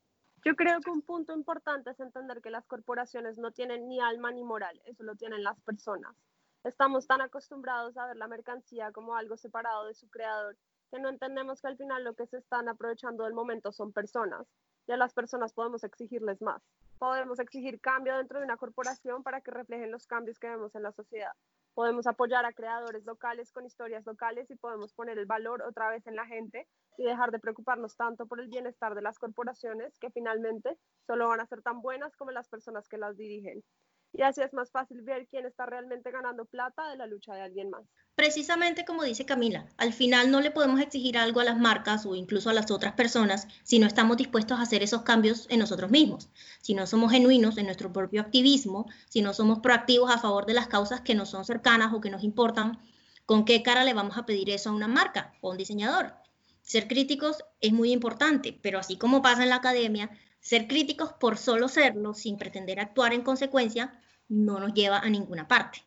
Yo 0.44 0.56
creo 0.56 0.80
que 0.80 0.90
un 0.90 1.02
punto 1.02 1.34
importante 1.34 1.90
es 1.90 2.00
entender 2.00 2.40
que 2.40 2.50
las 2.50 2.64
corporaciones 2.64 3.38
no 3.38 3.52
tienen 3.52 3.86
ni 3.86 4.00
alma 4.00 4.32
ni 4.32 4.42
moral, 4.42 4.80
eso 4.86 5.02
lo 5.02 5.14
tienen 5.14 5.44
las 5.44 5.60
personas. 5.60 6.16
Estamos 6.64 7.06
tan 7.06 7.20
acostumbrados 7.20 7.96
a 7.96 8.06
ver 8.06 8.16
la 8.16 8.28
mercancía 8.28 8.90
como 8.92 9.14
algo 9.14 9.36
separado 9.36 9.86
de 9.86 9.94
su 9.94 10.08
creador 10.08 10.56
que 10.90 11.00
no 11.00 11.08
entendemos 11.08 11.60
que 11.60 11.68
al 11.68 11.76
final 11.76 12.04
lo 12.04 12.14
que 12.14 12.26
se 12.26 12.36
están 12.36 12.68
aprovechando 12.68 13.24
del 13.24 13.32
momento 13.32 13.72
son 13.72 13.92
personas 13.92 14.46
y 14.86 14.92
a 14.92 14.96
las 14.96 15.14
personas 15.14 15.52
podemos 15.52 15.84
exigirles 15.84 16.42
más 16.42 16.62
podemos 17.02 17.40
exigir 17.40 17.80
cambio 17.80 18.16
dentro 18.16 18.38
de 18.38 18.44
una 18.44 18.56
corporación 18.56 19.24
para 19.24 19.40
que 19.40 19.50
reflejen 19.50 19.90
los 19.90 20.06
cambios 20.06 20.38
que 20.38 20.48
vemos 20.48 20.72
en 20.76 20.84
la 20.84 20.92
sociedad. 20.92 21.32
Podemos 21.74 22.06
apoyar 22.06 22.44
a 22.44 22.52
creadores 22.52 23.04
locales 23.04 23.50
con 23.50 23.66
historias 23.66 24.06
locales 24.06 24.48
y 24.52 24.54
podemos 24.54 24.92
poner 24.92 25.18
el 25.18 25.26
valor 25.26 25.62
otra 25.62 25.90
vez 25.90 26.06
en 26.06 26.14
la 26.14 26.26
gente 26.26 26.68
y 26.96 27.02
dejar 27.02 27.32
de 27.32 27.40
preocuparnos 27.40 27.96
tanto 27.96 28.26
por 28.26 28.38
el 28.38 28.46
bienestar 28.46 28.94
de 28.94 29.02
las 29.02 29.18
corporaciones 29.18 29.98
que 29.98 30.12
finalmente 30.12 30.78
solo 31.04 31.26
van 31.26 31.40
a 31.40 31.46
ser 31.46 31.60
tan 31.60 31.82
buenas 31.82 32.14
como 32.14 32.30
las 32.30 32.48
personas 32.48 32.88
que 32.88 32.98
las 32.98 33.16
dirigen 33.16 33.64
y 34.12 34.22
así 34.22 34.42
es 34.42 34.52
más 34.52 34.70
fácil 34.70 35.00
ver 35.02 35.26
quién 35.28 35.46
está 35.46 35.66
realmente 35.66 36.10
ganando 36.10 36.44
plata 36.44 36.88
de 36.90 36.96
la 36.96 37.06
lucha 37.06 37.34
de 37.34 37.42
alguien 37.42 37.70
más. 37.70 37.82
Precisamente 38.14 38.84
como 38.84 39.04
dice 39.04 39.24
Camila, 39.24 39.66
al 39.78 39.92
final 39.92 40.30
no 40.30 40.40
le 40.40 40.50
podemos 40.50 40.80
exigir 40.80 41.16
algo 41.16 41.40
a 41.40 41.44
las 41.44 41.58
marcas 41.58 42.04
o 42.04 42.14
incluso 42.14 42.50
a 42.50 42.52
las 42.52 42.70
otras 42.70 42.92
personas 42.92 43.48
si 43.62 43.78
no 43.78 43.86
estamos 43.86 44.18
dispuestos 44.18 44.58
a 44.58 44.62
hacer 44.62 44.82
esos 44.82 45.02
cambios 45.02 45.46
en 45.48 45.60
nosotros 45.60 45.90
mismos, 45.90 46.28
si 46.60 46.74
no 46.74 46.86
somos 46.86 47.10
genuinos 47.10 47.56
en 47.56 47.66
nuestro 47.66 47.92
propio 47.92 48.20
activismo, 48.20 48.86
si 49.08 49.22
no 49.22 49.32
somos 49.32 49.60
proactivos 49.60 50.10
a 50.10 50.18
favor 50.18 50.44
de 50.44 50.54
las 50.54 50.68
causas 50.68 51.00
que 51.00 51.14
nos 51.14 51.30
son 51.30 51.44
cercanas 51.44 51.92
o 51.94 52.00
que 52.00 52.10
nos 52.10 52.22
importan, 52.22 52.78
¿con 53.24 53.44
qué 53.44 53.62
cara 53.62 53.84
le 53.84 53.94
vamos 53.94 54.18
a 54.18 54.26
pedir 54.26 54.50
eso 54.50 54.70
a 54.70 54.74
una 54.74 54.88
marca 54.88 55.34
o 55.40 55.48
a 55.48 55.52
un 55.52 55.58
diseñador? 55.58 56.14
Ser 56.60 56.86
críticos 56.86 57.38
es 57.60 57.72
muy 57.72 57.92
importante, 57.92 58.58
pero 58.62 58.78
así 58.78 58.96
como 58.96 59.22
pasa 59.22 59.42
en 59.42 59.48
la 59.48 59.56
academia, 59.56 60.10
ser 60.42 60.66
críticos 60.66 61.14
por 61.14 61.38
solo 61.38 61.68
serlo, 61.68 62.12
sin 62.12 62.36
pretender 62.36 62.80
actuar 62.80 63.14
en 63.14 63.22
consecuencia, 63.22 63.98
no 64.28 64.60
nos 64.60 64.74
lleva 64.74 64.98
a 64.98 65.08
ninguna 65.08 65.48
parte. 65.48 65.84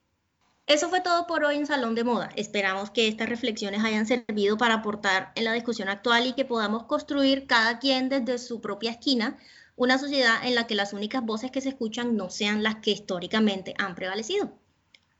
Eso 0.65 0.89
fue 0.89 1.01
todo 1.01 1.27
por 1.27 1.43
hoy 1.43 1.57
en 1.57 1.67
Salón 1.67 1.93
de 1.93 2.03
Moda. 2.03 2.31
Esperamos 2.35 2.89
que 2.89 3.07
estas 3.07 3.29
reflexiones 3.29 3.83
hayan 3.83 4.07
servido 4.07 4.57
para 4.57 4.75
aportar 4.75 5.31
en 5.35 5.43
la 5.43 5.53
discusión 5.53 5.89
actual 5.89 6.25
y 6.25 6.33
que 6.33 6.45
podamos 6.45 6.85
construir 6.85 7.45
cada 7.45 7.77
quien 7.77 8.09
desde 8.09 8.39
su 8.39 8.61
propia 8.61 8.91
esquina 8.91 9.37
una 9.75 9.99
sociedad 9.99 10.37
en 10.43 10.55
la 10.55 10.65
que 10.65 10.73
las 10.73 10.93
únicas 10.93 11.23
voces 11.23 11.51
que 11.51 11.61
se 11.61 11.69
escuchan 11.69 12.15
no 12.15 12.29
sean 12.29 12.63
las 12.63 12.77
que 12.77 12.91
históricamente 12.91 13.75
han 13.77 13.93
prevalecido. 13.93 14.57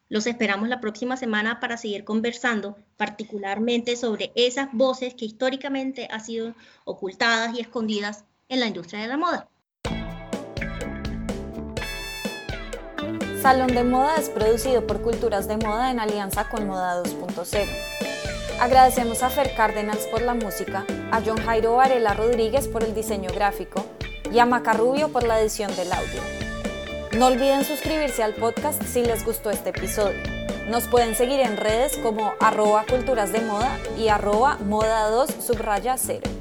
Los 0.08 0.28
esperamos 0.28 0.70
la 0.70 0.80
próxima 0.80 1.18
semana 1.18 1.60
para 1.60 1.78
seguir 1.78 2.06
conversando 2.06 2.78
particularmente 2.96 3.98
sobre 3.98 4.32
esas 4.36 4.70
voces 4.72 5.14
que 5.14 5.26
históricamente 5.26 6.08
han 6.10 6.24
sido 6.24 6.56
ocultadas 6.86 7.56
y 7.56 7.60
escondidas 7.60 8.24
en 8.50 8.60
la 8.60 8.68
industria 8.68 9.02
de 9.02 9.08
la 9.08 9.18
moda. 9.18 9.50
Salón 13.42 13.68
de 13.68 13.84
Moda 13.84 14.16
es 14.16 14.30
producido 14.30 14.88
por 14.88 15.02
Culturas 15.02 15.48
de 15.48 15.58
Moda 15.58 15.92
en 15.92 16.00
alianza 16.00 16.50
con 16.50 16.66
Moda 16.66 17.04
2.0. 17.04 17.68
Agradecemos 18.60 19.22
a 19.22 19.30
Fer 19.30 19.54
Cárdenas 19.56 20.00
por 20.10 20.22
la 20.22 20.34
música, 20.34 20.86
a 21.12 21.22
John 21.24 21.38
Jairo 21.38 21.76
Varela 21.76 22.14
Rodríguez 22.14 22.68
por 22.68 22.84
el 22.84 22.96
diseño 22.96 23.30
gráfico 23.32 23.86
y 24.32 24.40
a 24.40 24.46
Macarrubio 24.46 25.10
por 25.10 25.24
la 25.24 25.40
edición 25.40 25.76
del 25.76 25.92
audio. 25.92 26.22
No 27.18 27.28
olviden 27.28 27.64
suscribirse 27.64 28.24
al 28.24 28.34
podcast 28.34 28.82
si 28.84 29.04
les 29.04 29.24
gustó 29.24 29.52
este 29.52 29.70
episodio. 29.70 30.22
Nos 30.68 30.88
pueden 30.88 31.16
seguir 31.16 31.40
en 31.40 31.58
redes 31.58 31.98
como 31.98 32.34
arroba 32.40 32.86
culturas 32.90 33.32
de 33.32 33.42
moda 33.42 33.78
y 33.98 34.08
arroba 34.08 34.58
moda 34.66 35.10
2 35.10 35.30
subraya 35.40 35.98
0. 35.98 36.35